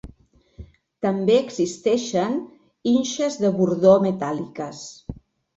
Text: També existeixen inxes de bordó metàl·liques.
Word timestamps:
També 1.05 1.35
existeixen 1.41 2.39
inxes 2.95 3.39
de 3.45 3.55
bordó 3.61 3.95
metàl·liques. 4.07 4.85